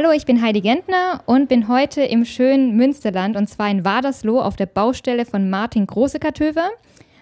[0.00, 4.40] Hallo, ich bin Heidi Gentner und bin heute im schönen Münsterland und zwar in Wadersloh
[4.40, 6.70] auf der Baustelle von Martin Großekartöver.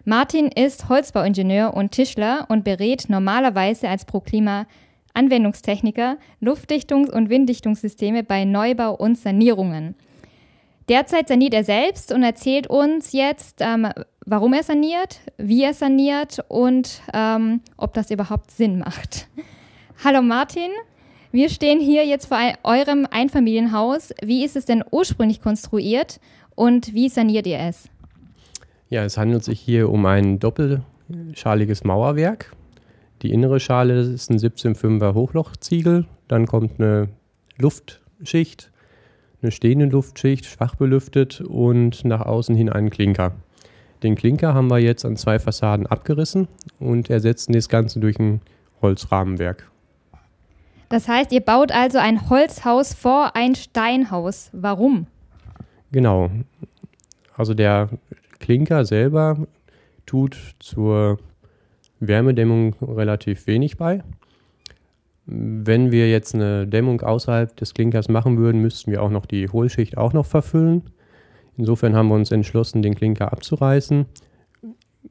[0.05, 4.67] Martin ist Holzbauingenieur und Tischler und berät normalerweise als ProKlima
[5.15, 9.95] Anwendungstechniker Luftdichtungs- und Winddichtungssysteme bei Neubau und Sanierungen.
[10.91, 13.89] Derzeit saniert er selbst und erzählt uns jetzt, ähm,
[14.27, 19.29] warum er saniert, wie er saniert und ähm, ob das überhaupt Sinn macht.
[20.05, 20.73] Hallo Martin,
[21.37, 24.15] wir stehen hier jetzt vor eurem Einfamilienhaus.
[24.23, 26.19] Wie ist es denn ursprünglich konstruiert
[26.55, 27.91] und wie saniert ihr es?
[28.89, 32.57] Ja, es handelt sich hier um ein doppelschaliges Mauerwerk.
[33.21, 36.07] Die innere Schale ist ein 17,5er Hochlochziegel.
[36.27, 37.11] Dann kommt eine
[37.59, 38.73] Luftschicht,
[39.43, 43.35] eine stehende Luftschicht, schwach belüftet und nach außen hin einen Klinker.
[44.03, 46.49] Den Klinker haben wir jetzt an zwei Fassaden abgerissen
[46.81, 48.41] und ersetzen das Ganze durch ein
[48.81, 49.71] Holzrahmenwerk.
[50.89, 54.51] Das heißt, ihr baut also ein Holzhaus vor ein Steinhaus.
[54.53, 55.07] Warum?
[55.91, 56.31] Genau.
[57.37, 57.89] Also der
[58.39, 59.47] Klinker selber
[60.07, 61.19] tut zur
[62.01, 64.03] Wärmedämmung relativ wenig bei.
[65.27, 69.49] Wenn wir jetzt eine Dämmung außerhalb des Klinkers machen würden, müssten wir auch noch die
[69.49, 70.83] Hohlschicht auch noch verfüllen.
[71.57, 74.07] Insofern haben wir uns entschlossen, den Klinker abzureißen,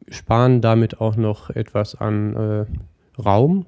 [0.09, 2.65] sparen damit auch noch etwas an äh,
[3.21, 3.65] Raum,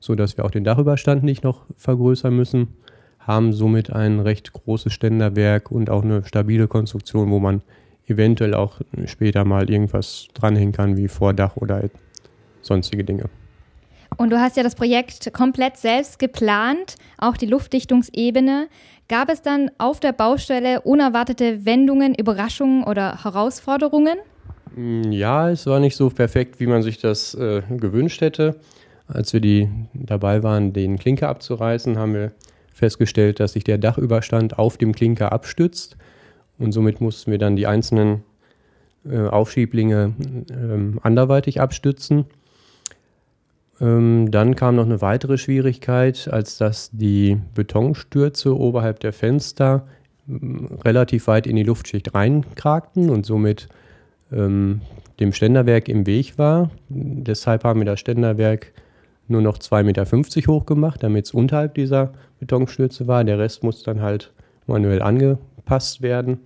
[0.00, 2.68] sodass wir auch den Dachüberstand nicht noch vergrößern müssen,
[3.20, 7.62] haben somit ein recht großes Ständerwerk und auch eine stabile Konstruktion, wo man
[8.06, 11.84] eventuell auch später mal irgendwas dranhängen kann, wie Vordach oder
[12.62, 13.26] sonstige Dinge.
[14.16, 18.68] Und du hast ja das Projekt komplett selbst geplant, auch die Luftdichtungsebene.
[19.08, 24.18] Gab es dann auf der Baustelle unerwartete Wendungen, Überraschungen oder Herausforderungen?
[24.74, 28.56] Mm, ja, es war nicht so perfekt, wie man sich das äh, gewünscht hätte.
[29.12, 32.32] Als wir die dabei waren, den Klinker abzureißen, haben wir
[32.72, 35.96] festgestellt, dass sich der Dachüberstand auf dem Klinker abstützt.
[36.58, 38.22] Und somit mussten wir dann die einzelnen
[39.04, 40.14] äh, Aufschieblinge
[40.50, 42.26] äh, anderweitig abstützen.
[43.80, 49.86] Ähm, dann kam noch eine weitere Schwierigkeit, als dass die Betonstürze oberhalb der Fenster
[50.28, 53.68] ähm, relativ weit in die Luftschicht reinkragten und somit
[54.32, 54.82] ähm,
[55.18, 56.70] dem Ständerwerk im Weg war.
[56.88, 58.72] Deshalb haben wir das Ständerwerk
[59.30, 63.24] nur noch 2,50 Meter hoch gemacht, damit es unterhalb dieser Betonstürze war.
[63.24, 64.32] Der Rest muss dann halt
[64.66, 66.40] manuell angepasst werden.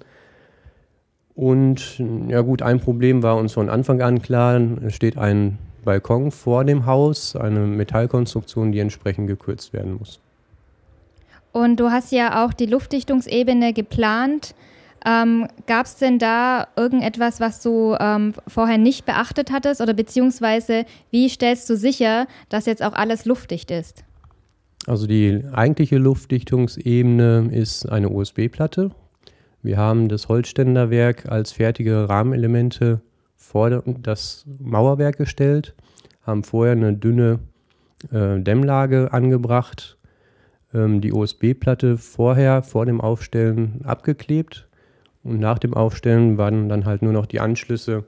[1.35, 6.31] Und ja gut, ein Problem war uns von Anfang an klar, es steht ein Balkon
[6.31, 10.21] vor dem Haus, eine Metallkonstruktion, die entsprechend gekürzt werden muss.
[11.53, 14.55] Und du hast ja auch die Luftdichtungsebene geplant.
[15.05, 19.81] Ähm, Gab es denn da irgendetwas, was du ähm, vorher nicht beachtet hattest?
[19.81, 24.05] Oder beziehungsweise wie stellst du sicher, dass jetzt auch alles luftdicht ist?
[24.87, 28.91] Also die eigentliche Luftdichtungsebene ist eine USB-Platte.
[29.63, 33.01] Wir haben das Holzständerwerk als fertige Rahmenelemente
[33.35, 35.75] vor das Mauerwerk gestellt,
[36.23, 37.41] haben vorher eine dünne
[38.11, 39.97] äh, Dämmlage angebracht,
[40.75, 44.69] ähm, die USB-Platte vorher vor dem Aufstellen abgeklebt
[45.25, 48.05] und nach dem Aufstellen waren dann halt nur noch die Anschlüsse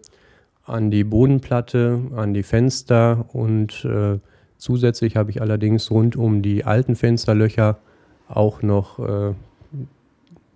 [0.64, 4.18] an die Bodenplatte, an die Fenster und äh,
[4.58, 7.78] zusätzlich habe ich allerdings rund um die alten Fensterlöcher
[8.28, 9.34] auch noch äh,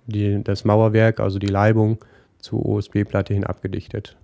[0.06, 1.98] die, das Mauerwerk, also die Leibung
[2.38, 4.16] zur USB-Platte hin abgedichtet.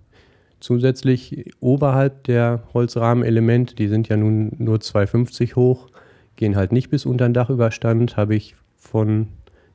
[0.59, 5.87] Zusätzlich oberhalb der Holzrahmenelemente, die sind ja nun nur 2,50 hoch,
[6.35, 9.27] gehen halt nicht bis unter den Dachüberstand, habe ich von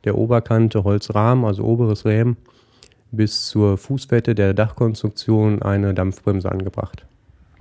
[0.04, 2.36] der Oberkante Holzrahmen, also oberes Rähm,
[3.10, 7.04] bis zur Fußwette der Dachkonstruktion eine Dampfbremse angebracht.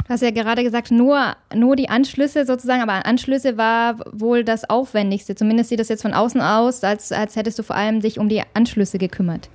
[0.05, 4.69] Du hast ja gerade gesagt, nur, nur die Anschlüsse sozusagen, aber Anschlüsse war wohl das
[4.69, 5.35] Aufwendigste.
[5.35, 8.27] Zumindest sieht das jetzt von außen aus, als, als hättest du vor allem dich um
[8.27, 9.49] die Anschlüsse gekümmert.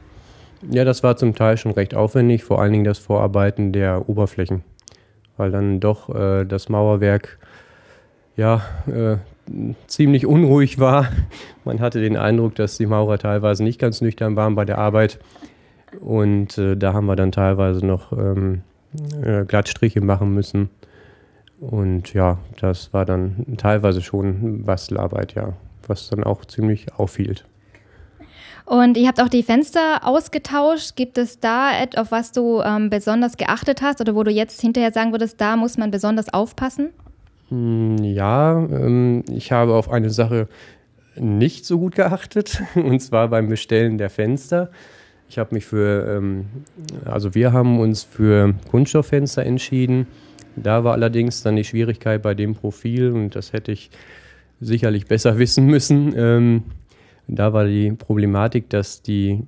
[0.70, 4.64] Ja, das war zum Teil schon recht aufwendig, vor allen Dingen das Vorarbeiten der Oberflächen,
[5.36, 7.38] weil dann doch äh, das Mauerwerk
[8.36, 9.16] ja äh,
[9.86, 11.08] ziemlich unruhig war.
[11.64, 15.18] Man hatte den Eindruck, dass die Maurer teilweise nicht ganz nüchtern waren bei der Arbeit
[16.00, 18.62] und äh, da haben wir dann teilweise noch ähm,
[19.22, 20.70] äh, Glattstriche machen müssen.
[21.60, 25.54] Und ja, das war dann teilweise schon Bastelarbeit, ja,
[25.86, 27.44] was dann auch ziemlich aufhielt.
[28.66, 30.96] Und ihr habt auch die Fenster ausgetauscht.
[30.96, 34.60] Gibt es da etwas, auf was du ähm, besonders geachtet hast oder wo du jetzt
[34.60, 36.90] hinterher sagen würdest, da muss man besonders aufpassen?
[37.48, 40.48] Hm, ja, ähm, ich habe auf eine Sache
[41.16, 44.70] nicht so gut geachtet, und zwar beim Bestellen der Fenster.
[45.28, 46.46] Ich habe mich für, ähm,
[47.04, 50.06] also wir haben uns für Kunststofffenster entschieden.
[50.56, 53.90] Da war allerdings dann die Schwierigkeit bei dem Profil, und das hätte ich
[54.60, 56.14] sicherlich besser wissen müssen.
[56.16, 56.64] Ähm,
[57.28, 59.44] Da war die Problematik, dass die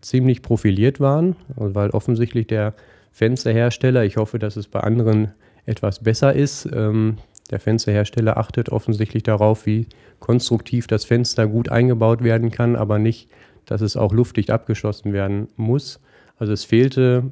[0.00, 2.74] ziemlich profiliert waren, weil offensichtlich der
[3.12, 5.32] Fensterhersteller, ich hoffe, dass es bei anderen
[5.66, 7.18] etwas besser ist, ähm,
[7.52, 9.86] der Fensterhersteller achtet offensichtlich darauf, wie
[10.18, 13.28] konstruktiv das Fenster gut eingebaut werden kann, aber nicht,
[13.66, 16.00] dass es auch luftdicht abgeschlossen werden muss.
[16.38, 17.30] Also es fehlte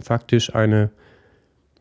[0.00, 0.90] faktisch eine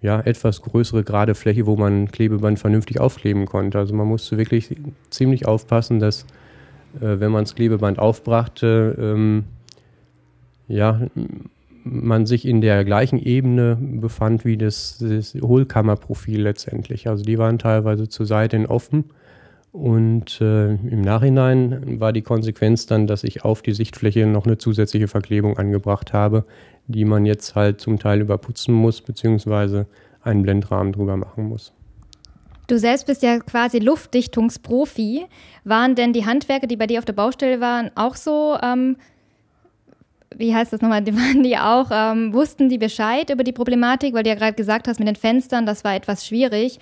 [0.01, 3.77] ja, etwas größere gerade Fläche, wo man Klebeband vernünftig aufkleben konnte.
[3.77, 4.75] Also man musste wirklich
[5.09, 6.23] ziemlich aufpassen, dass
[7.00, 9.45] äh, wenn man das Klebeband aufbrachte, ähm,
[10.68, 11.01] ja,
[11.83, 17.07] man sich in der gleichen Ebene befand wie das, das Hohlkammerprofil letztendlich.
[17.07, 19.06] Also die waren teilweise zur Seite in offen.
[19.72, 24.57] Und äh, im Nachhinein war die Konsequenz dann, dass ich auf die Sichtfläche noch eine
[24.57, 26.45] zusätzliche Verklebung angebracht habe,
[26.88, 29.88] die man jetzt halt zum Teil überputzen muss, beziehungsweise
[30.24, 31.74] einen Blendrahmen drüber machen muss.
[32.68, 35.25] Du selbst bist ja quasi Luftdichtungsprofi.
[35.63, 38.98] Waren denn die Handwerker, die bei dir auf der Baustelle waren, auch so ähm,
[40.36, 44.13] wie heißt das nochmal, die waren die auch, ähm, wussten die Bescheid über die Problematik,
[44.13, 46.80] weil du ja gerade gesagt hast mit den Fenstern, das war etwas schwierig.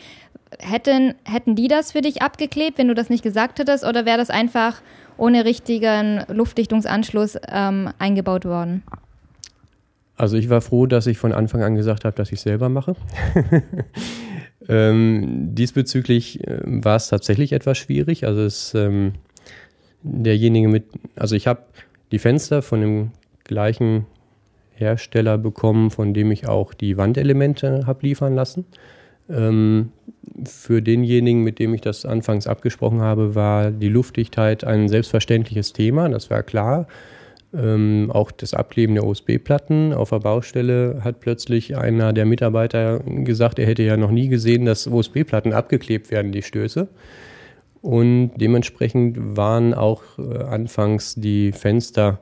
[0.59, 4.17] Hätten, hätten die das für dich abgeklebt, wenn du das nicht gesagt hättest, oder wäre
[4.17, 4.81] das einfach
[5.17, 8.83] ohne richtigen Luftdichtungsanschluss ähm, eingebaut worden?
[10.15, 12.95] Also ich war froh, dass ich von Anfang an gesagt habe, dass ich selber mache.
[14.67, 18.25] ähm, diesbezüglich äh, war es tatsächlich etwas schwierig.
[18.25, 19.13] Also es ähm,
[20.03, 20.85] derjenige mit,
[21.15, 21.61] also ich habe
[22.11, 23.11] die Fenster von dem
[23.49, 24.05] gleichen
[24.69, 28.65] Hersteller bekommen, von dem ich auch die Wandelemente habe liefern lassen.
[29.29, 29.91] Ähm,
[30.45, 36.07] für denjenigen, mit dem ich das anfangs abgesprochen habe, war die Luftdichtheit ein selbstverständliches Thema,
[36.07, 36.87] das war klar.
[37.51, 43.57] Ähm, auch das Abkleben der USB-Platten auf der Baustelle hat plötzlich einer der Mitarbeiter gesagt,
[43.57, 46.87] er hätte ja noch nie gesehen, dass USB-Platten abgeklebt werden, die Stöße.
[47.81, 52.19] Und dementsprechend waren auch äh, anfangs die Fenster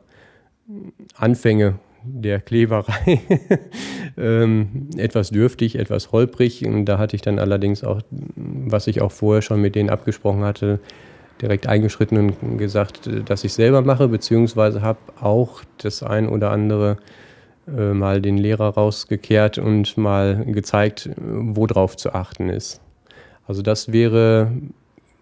[1.16, 3.19] Anfänge der Kleberei
[4.18, 6.66] ähm, etwas dürftig, etwas holprig.
[6.66, 8.02] Und da hatte ich dann allerdings auch,
[8.36, 10.80] was ich auch vorher schon mit denen abgesprochen hatte,
[11.42, 16.98] direkt eingeschritten und gesagt, dass ich selber mache, beziehungsweise habe auch das ein oder andere
[17.68, 22.81] äh, mal den Lehrer rausgekehrt und mal gezeigt, worauf zu achten ist.
[23.48, 24.52] Also das wäre,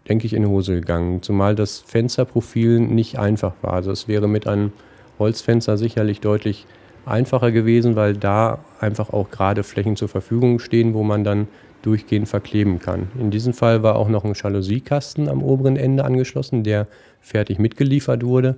[0.07, 3.74] denke ich, in die Hose gegangen, zumal das Fensterprofil nicht einfach war.
[3.74, 4.71] Also es wäre mit einem
[5.19, 6.65] Holzfenster sicherlich deutlich
[7.06, 11.47] einfacher gewesen, weil da einfach auch gerade Flächen zur Verfügung stehen, wo man dann
[11.83, 13.09] durchgehend verkleben kann.
[13.19, 16.88] In diesem Fall war auch noch ein Jalousiekasten am oberen Ende angeschlossen, der
[17.21, 18.56] fertig mitgeliefert wurde.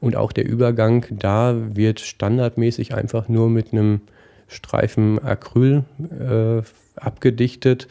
[0.00, 4.00] Und auch der Übergang da wird standardmäßig einfach nur mit einem
[4.48, 5.84] Streifen Acryl
[6.20, 6.62] äh,
[6.96, 7.88] abgedichtet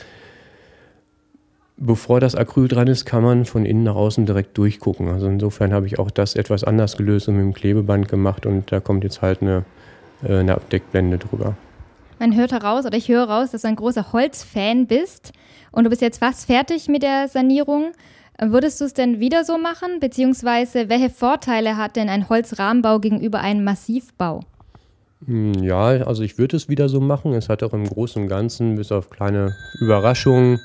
[1.77, 5.09] bevor das Acryl dran ist, kann man von innen nach außen direkt durchgucken.
[5.09, 8.71] Also insofern habe ich auch das etwas anders gelöst und mit dem Klebeband gemacht und
[8.71, 9.65] da kommt jetzt halt eine,
[10.23, 11.55] äh, eine Abdeckblende drüber.
[12.19, 15.33] Man hört heraus oder ich höre raus, dass du ein großer Holzfan bist
[15.71, 17.91] und du bist jetzt fast fertig mit der Sanierung.
[18.39, 19.99] Würdest du es denn wieder so machen?
[19.99, 24.41] Beziehungsweise welche Vorteile hat denn ein Holzrahmenbau gegenüber einem Massivbau?
[25.25, 27.33] Hm, ja, also ich würde es wieder so machen.
[27.33, 30.59] Es hat auch im Großen und Ganzen bis auf kleine Überraschungen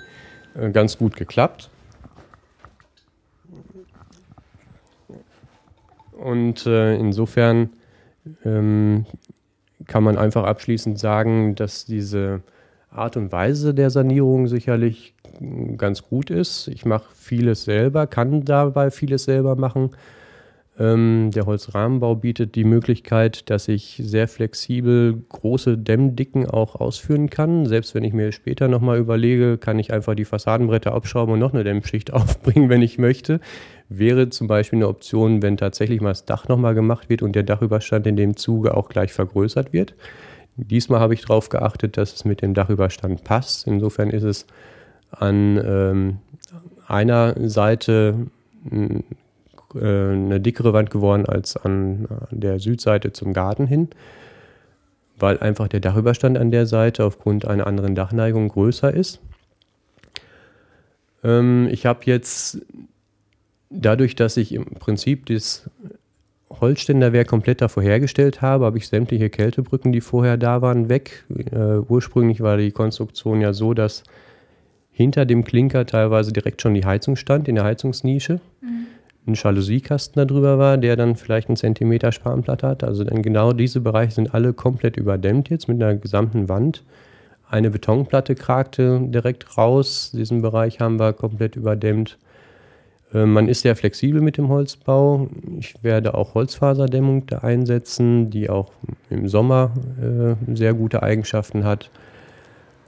[0.72, 1.70] ganz gut geklappt.
[6.12, 7.70] Und äh, insofern
[8.44, 9.06] ähm,
[9.86, 12.42] kann man einfach abschließend sagen, dass diese
[12.90, 15.14] Art und Weise der Sanierung sicherlich
[15.76, 16.68] ganz gut ist.
[16.68, 19.90] Ich mache vieles selber, kann dabei vieles selber machen.
[20.78, 27.66] Ähm, der Holzrahmenbau bietet die Möglichkeit, dass ich sehr flexibel große Dämmdicken auch ausführen kann.
[27.66, 31.52] Selbst wenn ich mir später nochmal überlege, kann ich einfach die Fassadenbretter abschrauben und noch
[31.52, 33.40] eine Dämmschicht aufbringen, wenn ich möchte.
[33.88, 37.42] Wäre zum Beispiel eine Option, wenn tatsächlich mal das Dach nochmal gemacht wird und der
[37.42, 39.94] Dachüberstand in dem Zuge auch gleich vergrößert wird.
[40.56, 43.66] Diesmal habe ich darauf geachtet, dass es mit dem Dachüberstand passt.
[43.66, 44.46] Insofern ist es
[45.10, 46.18] an ähm,
[46.86, 48.26] einer Seite
[49.74, 53.88] äh, eine dickere Wand geworden als an der Südseite zum Garten hin,
[55.18, 59.20] weil einfach der Dachüberstand an der Seite aufgrund einer anderen Dachneigung größer ist.
[61.22, 62.62] Ähm, ich habe jetzt
[63.70, 65.68] dadurch, dass ich im Prinzip das
[66.48, 71.24] Holzständerwerk komplett davor hergestellt habe, habe ich sämtliche Kältebrücken, die vorher da waren, weg.
[71.28, 74.02] Äh, ursprünglich war die Konstruktion ja so, dass
[74.90, 78.40] hinter dem Klinker teilweise direkt schon die Heizung stand, in der Heizungsnische.
[78.62, 78.86] Mhm
[79.28, 82.82] ein Jalousiekasten darüber war, der dann vielleicht einen Zentimeter Spanplatte hat.
[82.82, 86.82] Also dann genau diese Bereiche sind alle komplett überdämmt jetzt mit einer gesamten Wand.
[87.48, 90.10] Eine Betonplatte kragte direkt raus.
[90.12, 92.18] Diesen Bereich haben wir komplett überdämmt.
[93.14, 95.28] Äh, man ist sehr flexibel mit dem Holzbau.
[95.58, 98.72] Ich werde auch Holzfaserdämmung da einsetzen, die auch
[99.10, 101.90] im Sommer äh, sehr gute Eigenschaften hat.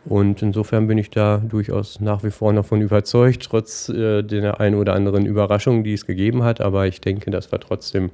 [0.07, 4.61] Und insofern bin ich da durchaus nach wie vor noch von überzeugt, trotz äh, der
[4.61, 6.61] einen oder anderen Überraschung, die es gegeben hat.
[6.61, 8.11] Aber ich denke, dass wir trotzdem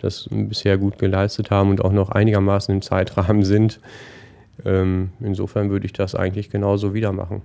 [0.00, 3.80] das bisher gut geleistet haben und auch noch einigermaßen im Zeitrahmen sind.
[4.64, 7.42] Ähm, insofern würde ich das eigentlich genauso wieder machen.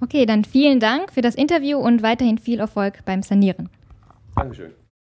[0.00, 3.68] Okay, dann vielen Dank für das Interview und weiterhin viel Erfolg beim Sanieren.
[4.34, 4.72] Dankeschön.